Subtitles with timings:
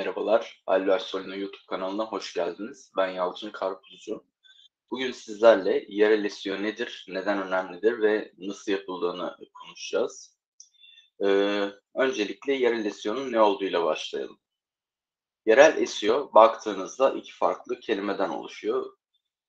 [0.00, 2.92] Merhabalar, Alver Solino YouTube kanalına hoş geldiniz.
[2.96, 4.24] Ben Yalçın Karpuzcu.
[4.90, 10.38] Bugün sizlerle yerel SEO nedir, neden önemlidir ve nasıl yapıldığını konuşacağız.
[11.24, 14.38] Ee, öncelikle yerel SEO'nun ne olduğuyla başlayalım.
[15.46, 18.96] Yerel SEO baktığınızda iki farklı kelimeden oluşuyor.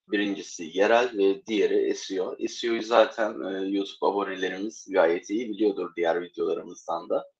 [0.07, 2.38] Birincisi yerel ve diğeri SEO.
[2.47, 7.31] SEO'yu zaten e, YouTube abonelerimiz gayet iyi biliyordur diğer videolarımızdan da.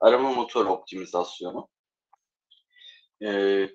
[0.00, 1.68] Arama motor optimizasyonu
[3.22, 3.68] e,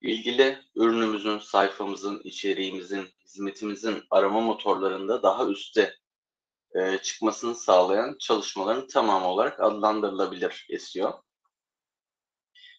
[0.00, 5.94] ilgili ürünümüzün, sayfamızın, içeriğimizin, hizmetimizin arama motorlarında daha üstte
[6.74, 11.22] e, çıkmasını sağlayan çalışmaların tamamı olarak adlandırılabilir SEO.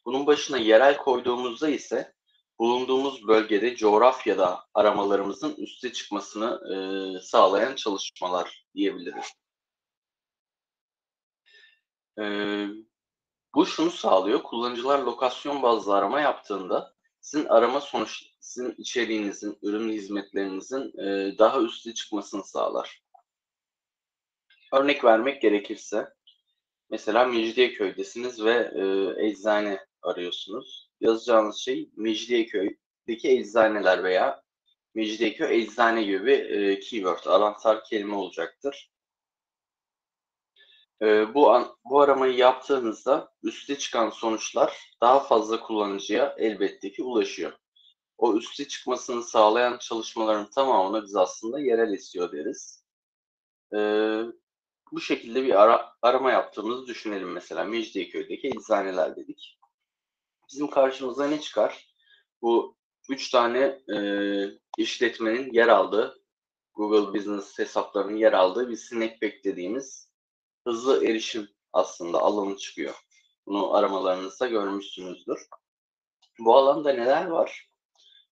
[0.06, 2.14] Bunun başına yerel koyduğumuzda ise
[2.60, 6.76] bulunduğumuz bölgede coğrafyada aramalarımızın üste çıkmasını e,
[7.22, 9.34] sağlayan çalışmalar diyebiliriz.
[12.20, 12.24] E,
[13.58, 14.44] bu şunu sağlıyor.
[14.44, 21.94] Kullanıcılar lokasyon bazlı arama yaptığında sizin arama sonuç, sizin içeriğinizin, ürün hizmetlerinizin e, daha üste
[21.94, 23.02] çıkmasını sağlar.
[24.74, 26.08] Örnek vermek gerekirse,
[26.90, 30.90] mesela Mecidiyeköy'desiniz ve e, eczane arıyorsunuz.
[31.00, 34.44] Yazacağınız şey Mecidiyeköy'deki eczaneler veya
[34.96, 38.92] Mecidiyeköy eczane gibi e, keyword, anahtar kelime olacaktır.
[41.02, 47.54] E, bu an, bu aramayı yaptığınızda üste çıkan sonuçlar daha fazla kullanıcıya elbette ki ulaşıyor.
[48.18, 52.84] O üste çıkmasını sağlayan çalışmaların tamamına biz aslında yerel SEO deriz.
[53.74, 53.80] E,
[54.92, 59.60] bu şekilde bir ara, arama yaptığımızı düşünelim mesela Mecidiyeköy'deki eczaneler dedik.
[60.52, 61.88] Bizim karşımıza ne çıkar?
[62.42, 62.78] Bu
[63.10, 63.60] üç tane
[63.96, 63.98] e,
[64.78, 66.22] işletmenin yer aldığı
[66.74, 70.07] Google Business hesaplarının yer aldığı bir snackback dediğimiz
[70.68, 72.96] hızlı erişim aslında alanı çıkıyor.
[73.46, 75.48] Bunu aramalarınızda görmüşsünüzdür.
[76.40, 77.70] Bu alanda neler var?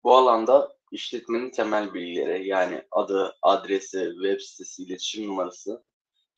[0.04, 5.84] Bu alanda işletmenin temel bilgileri yani adı, adresi, web sitesi, iletişim numarası,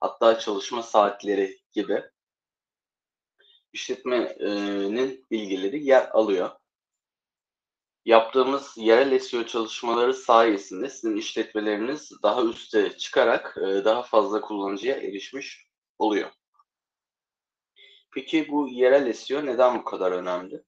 [0.00, 2.02] hatta çalışma saatleri gibi
[3.72, 6.50] işletmenin bilgileri yer alıyor.
[8.04, 15.65] Yaptığımız yerel SEO çalışmaları sayesinde sizin işletmeleriniz daha üste çıkarak daha fazla kullanıcıya erişmiş
[15.98, 16.30] oluyor.
[18.14, 20.64] Peki bu yerel SEO neden bu kadar önemli?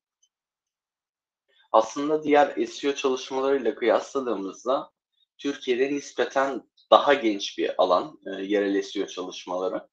[1.73, 4.91] Aslında diğer SEO çalışmalarıyla kıyasladığımızda
[5.39, 9.89] Türkiye'de nispeten daha genç bir alan e, yerel SEO çalışmaları.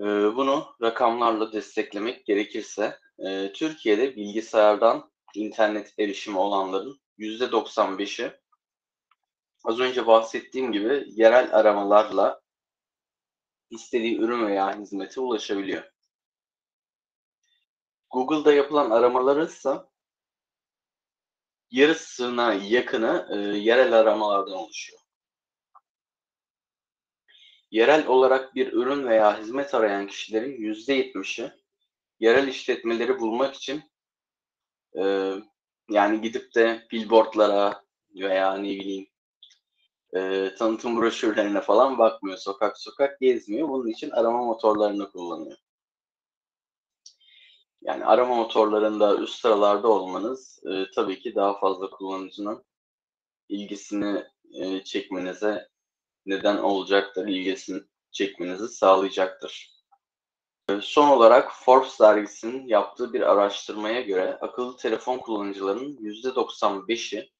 [0.00, 0.04] E,
[0.36, 8.32] bunu rakamlarla desteklemek gerekirse e, Türkiye'de bilgisayardan internet erişimi olanların %95'i
[9.64, 12.40] az önce bahsettiğim gibi yerel aramalarla
[13.70, 15.92] istediği ürün veya hizmete ulaşabiliyor.
[18.10, 19.70] Google'da yapılan aramaları ise
[21.70, 25.00] yarısına yakını e, yerel aramalardan oluşuyor.
[27.70, 31.52] Yerel olarak bir ürün veya hizmet arayan kişilerin %70'i
[32.20, 33.82] yerel işletmeleri bulmak için
[34.98, 35.32] e,
[35.90, 39.08] yani gidip de billboardlara veya ne bileyim
[40.16, 42.38] e, tanıtım broşürlerine falan bakmıyor.
[42.38, 43.68] Sokak sokak gezmiyor.
[43.68, 45.56] Bunun için arama motorlarını kullanıyor.
[47.82, 52.64] Yani arama motorlarında üst sıralarda olmanız e, tabii ki daha fazla kullanıcının
[53.48, 55.68] ilgisini e, çekmenize
[56.26, 59.78] neden olacaktır, ilgisini çekmenizi sağlayacaktır.
[60.80, 67.30] Son olarak Forbes dergisinin yaptığı bir araştırmaya göre akıllı telefon kullanıcılarının %95'i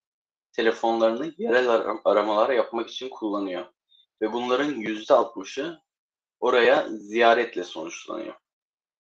[0.52, 3.66] telefonlarını yerel ar- aramalar yapmak için kullanıyor.
[4.22, 5.82] Ve bunların %60'ı
[6.40, 8.34] oraya ziyaretle sonuçlanıyor.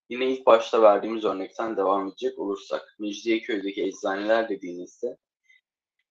[0.08, 5.16] Yine ilk başta verdiğimiz örnekten devam edecek olursak, Mecidiyeköy'deki eczaneler dediğinizde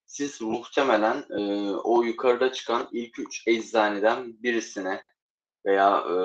[0.06, 5.04] siz muhtemelen e, o yukarıda çıkan ilk üç eczaneden birisine
[5.66, 6.16] veya e,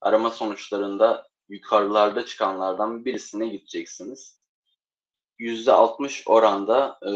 [0.00, 4.38] arama sonuçlarında yukarılarda çıkanlardan birisine gideceksiniz.
[5.38, 7.12] %60 oranda e,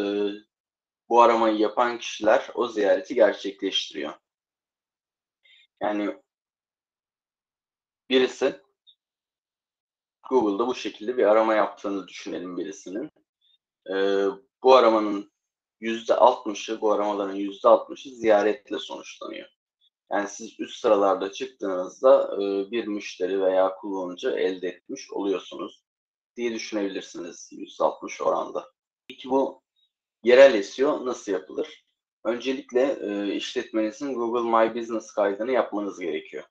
[1.13, 4.13] bu aramayı yapan kişiler o ziyareti gerçekleştiriyor.
[5.81, 6.17] Yani
[8.11, 8.61] birisi
[10.31, 13.11] Google'da bu şekilde bir arama yaptığını düşünelim birisinin.
[13.91, 14.27] Ee,
[14.63, 15.33] bu aramanın
[15.81, 19.49] %60'ı, bu aramaların %60'ı ziyaretle sonuçlanıyor.
[20.13, 25.85] Yani siz üst sıralarda çıktığınızda e, bir müşteri veya kullanıcı elde etmiş oluyorsunuz
[26.37, 28.73] diye düşünebilirsiniz %60 oranda.
[29.09, 29.62] Peki bu
[30.25, 31.85] Yerel SEO nasıl yapılır?
[32.25, 36.45] Öncelikle e, işletmenizin Google My Business kaydını yapmanız gerekiyor.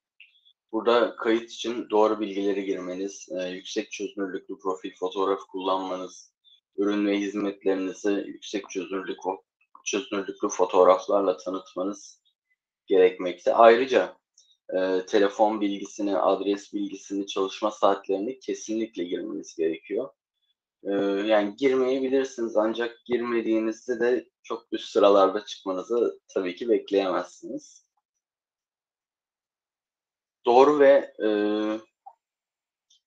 [0.72, 6.34] Burada kayıt için doğru bilgileri girmeniz, e, yüksek çözünürlüklü profil fotoğrafı kullanmanız,
[6.78, 9.20] ürün ve hizmetlerinizi yüksek çözünürlük
[9.86, 12.22] çözünürlüklü fotoğraflarla tanıtmanız
[12.88, 13.54] gerekmekte.
[13.54, 14.18] Ayrıca
[14.70, 20.10] e, telefon bilgisini, adres bilgisini, çalışma saatlerini kesinlikle girmeniz gerekiyor.
[20.84, 27.86] Yani girmeyebilirsiniz ancak girmediğinizde de çok üst sıralarda çıkmanızı tabii ki bekleyemezsiniz.
[30.46, 31.30] Doğru ve e,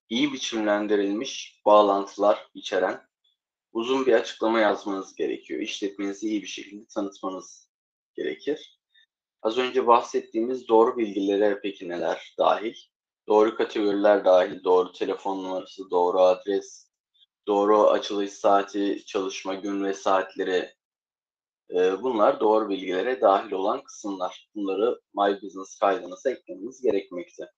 [0.09, 3.01] iyi biçimlendirilmiş bağlantılar içeren
[3.73, 5.61] uzun bir açıklama yazmanız gerekiyor.
[5.61, 7.71] İşletmenizi iyi bir şekilde tanıtmanız
[8.15, 8.81] gerekir.
[9.43, 12.75] Az önce bahsettiğimiz doğru bilgilere peki neler dahil?
[13.29, 16.84] Doğru kategoriler dahil, doğru telefon numarası, doğru adres,
[17.47, 20.75] doğru açılış saati, çalışma gün ve saatleri
[21.71, 24.51] e, bunlar doğru bilgilere dahil olan kısımlar.
[24.55, 27.51] Bunları My Business kaydınıza eklemeniz gerekmekte.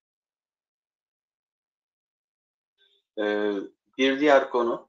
[3.19, 3.55] E,
[3.99, 4.89] bir diğer konu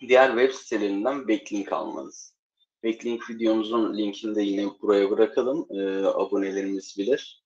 [0.00, 2.34] diğer web sitelerinden backlink almanız.
[2.84, 5.66] Backlink videomuzun linkini de yine buraya bırakalım.
[5.70, 7.44] E, abonelerimiz bilir.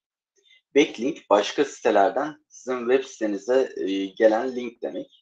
[0.76, 5.17] Backlink başka sitelerden sizin web sitenize e, gelen link demek.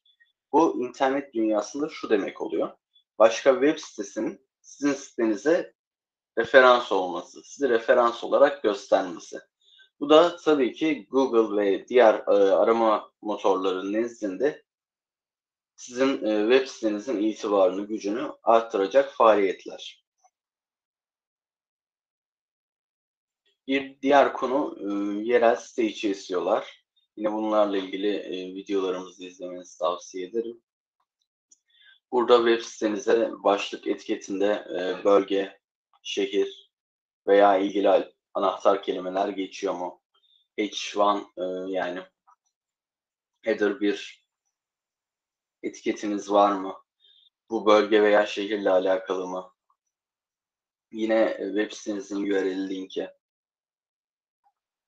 [0.56, 2.76] Bu internet dünyasında şu demek oluyor.
[3.18, 5.74] Başka web sitesinin sizin sitenize
[6.38, 9.40] referans olması, sizi referans olarak göstermesi.
[10.00, 14.64] Bu da tabii ki Google ve diğer e, arama motorları nezdinde
[15.74, 20.04] sizin e, web sitenizin itibarını, gücünü arttıracak faaliyetler.
[23.66, 24.84] Bir diğer konu e,
[25.24, 26.85] yerel site içi SEO'lar.
[27.16, 30.62] Yine bunlarla ilgili e, videolarımızı izlemenizi tavsiye ederim.
[32.12, 35.60] Burada web sitenize başlık etiketinde e, bölge,
[36.02, 36.70] şehir
[37.26, 40.02] veya ilgili anahtar kelimeler geçiyor mu?
[40.58, 42.00] H1 e, yani
[43.42, 44.26] header bir
[45.62, 46.74] etiketiniz var mı?
[47.50, 49.52] Bu bölge veya şehirle alakalı mı?
[50.92, 53.08] Yine web sitenizin URL linki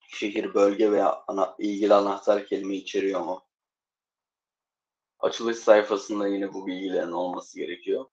[0.09, 3.43] şehir, bölge veya ana, ilgili anahtar kelime içeriyor mu?
[5.19, 8.07] Açılış sayfasında yine bu bilgilerin olması gerekiyor.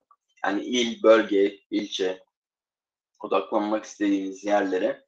[0.46, 2.24] Yani il, bölge, ilçe,
[3.20, 5.06] odaklanmak istediğiniz yerlere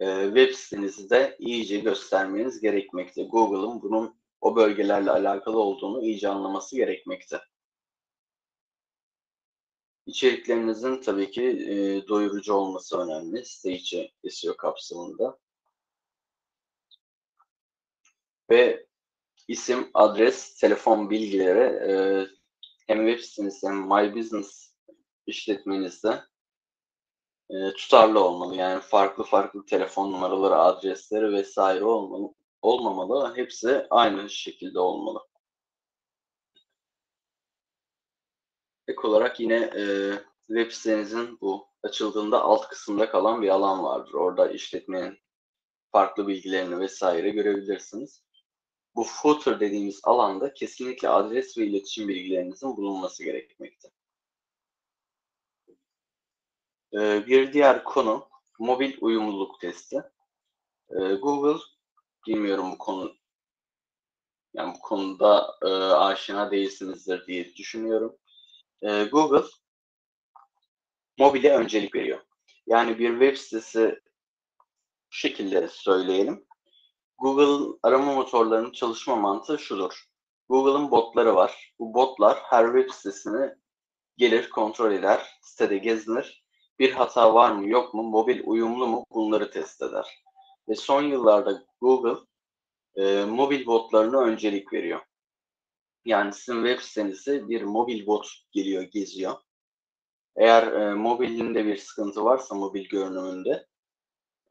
[0.00, 3.22] e, web sitenizi de iyice göstermeniz gerekmekte.
[3.22, 7.40] Google'ın bunun o bölgelerle alakalı olduğunu iyice anlaması gerekmekte.
[10.06, 13.44] İçeriklerinizin tabii ki e, doyurucu olması önemli.
[13.44, 15.38] Site içi SEO kapsamında.
[18.52, 18.86] Ve
[19.48, 21.92] isim, adres, telefon bilgileri e,
[22.86, 24.74] hem web sitenizde hem My Business
[25.26, 26.22] işletmenizde
[27.50, 28.56] e, tutarlı olmalı.
[28.56, 33.36] Yani farklı farklı telefon numaraları, adresleri vesaire olmalı, olmamalı.
[33.36, 35.20] Hepsi aynı şekilde olmalı.
[38.88, 40.12] Ek olarak yine e,
[40.46, 44.14] web sitenizin bu açıldığında alt kısımda kalan bir alan vardır.
[44.14, 45.18] Orada işletmenin
[45.92, 48.22] farklı bilgilerini vesaire görebilirsiniz
[48.96, 53.88] bu footer dediğimiz alanda kesinlikle adres ve iletişim bilgilerinizin bulunması gerekmekte.
[56.94, 58.28] Ee, bir diğer konu
[58.58, 60.02] mobil uyumluluk testi.
[60.90, 61.62] Ee, Google
[62.26, 63.14] bilmiyorum bu konu
[64.54, 68.18] yani bu konuda e, aşina değilsinizdir diye düşünüyorum.
[68.82, 69.48] Ee, Google
[71.18, 72.20] mobile öncelik veriyor.
[72.66, 74.00] Yani bir web sitesi
[75.10, 76.46] şekilde söyleyelim.
[77.22, 80.04] Google'ın arama motorlarının çalışma mantığı şudur.
[80.48, 81.74] Google'ın botları var.
[81.78, 83.50] Bu botlar her web sitesini
[84.16, 86.44] gelir, kontrol eder, sitede gezinir.
[86.78, 90.24] Bir hata var mı yok mu, mobil uyumlu mu bunları test eder.
[90.68, 92.20] Ve son yıllarda Google
[92.96, 95.00] e, mobil botlarına öncelik veriyor.
[96.04, 99.34] Yani sizin web sitenize bir mobil bot geliyor, geziyor.
[100.36, 103.66] Eğer e, mobilinde bir sıkıntı varsa mobil görünümünde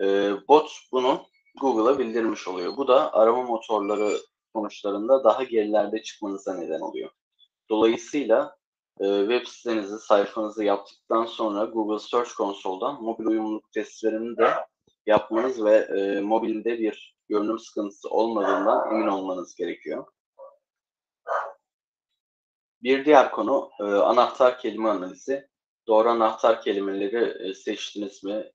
[0.01, 2.77] e, bot bunu Google'a bildirmiş oluyor.
[2.77, 4.17] Bu da arama motorları
[4.55, 7.09] sonuçlarında daha gerilerde çıkmanıza neden oluyor.
[7.69, 8.57] Dolayısıyla
[8.99, 14.53] e, web sitenizi, sayfanızı yaptıktan sonra Google Search Console'dan mobil uyumluluk testlerini de
[15.05, 20.05] yapmanız ve e, mobilde bir görünüm sıkıntısı olmadığından emin olmanız gerekiyor.
[22.83, 25.47] Bir diğer konu e, anahtar kelime analizi.
[25.87, 28.51] Doğru anahtar kelimeleri e, seçtiniz mi?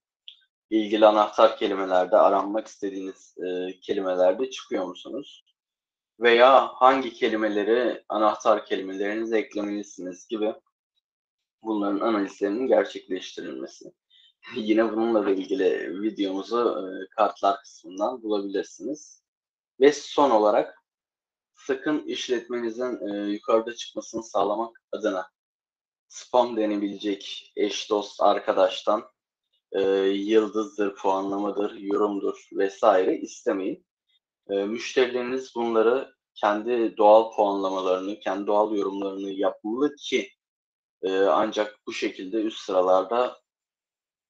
[0.70, 5.44] İlgili anahtar kelimelerde aranmak istediğiniz e, kelimelerde çıkıyor musunuz?
[6.20, 10.54] Veya hangi kelimeleri anahtar kelimelerinize eklemelisiniz gibi
[11.62, 13.92] bunların analizlerinin gerçekleştirilmesi.
[14.56, 19.23] Yine bununla da ilgili videomuzu e, kartlar kısmından bulabilirsiniz.
[19.80, 20.82] Ve son olarak
[21.54, 25.30] sakın işletmenizin e, yukarıda çıkmasını sağlamak adına
[26.08, 29.04] spam denebilecek eş dost arkadaştan
[29.73, 33.87] e, yıldızdır, puanlamadır, yorumdur vesaire istemeyin.
[34.50, 40.30] E, müşterileriniz bunları kendi doğal puanlamalarını, kendi doğal yorumlarını yapmalı ki
[41.02, 43.37] e, ancak bu şekilde üst sıralarda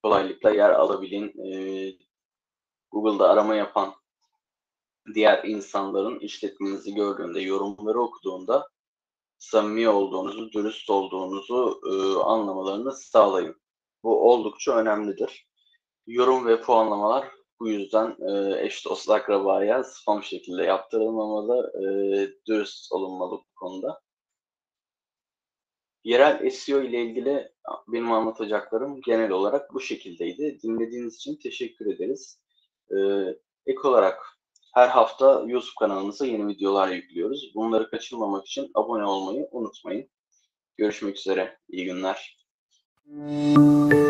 [0.03, 1.29] kolaylıkla yer alabilin.
[1.47, 1.53] E,
[2.91, 3.95] Google'da arama yapan
[5.15, 8.69] diğer insanların işletmenizi gördüğünde, yorumları okuduğunda
[9.39, 13.57] samimi olduğunuzu, dürüst olduğunuzu e, anlamalarını sağlayın.
[14.07, 15.47] Bu oldukça önemlidir.
[16.07, 17.29] Yorum ve puanlamalar
[17.61, 21.87] bu yüzden e, eş dost akrabaya spam şekilde yaptırılmamalı, e,
[22.47, 24.01] dürüst olunmalı bu konuda.
[26.05, 27.53] Yerel SEO ile ilgili
[27.89, 30.59] benim anlatacaklarım genel olarak bu şekildeydi.
[30.63, 32.41] Dinlediğiniz için teşekkür ederiz.
[32.91, 32.97] E,
[33.67, 34.39] ek olarak
[34.75, 37.53] her hafta YouTube kanalımıza yeni videolar yüklüyoruz.
[37.55, 40.09] Bunları kaçırmamak için abone olmayı unutmayın.
[40.77, 41.59] Görüşmek üzere.
[41.69, 42.36] İyi günler.
[43.09, 44.06] Música